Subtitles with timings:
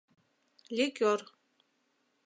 [0.75, 1.19] —Ликер.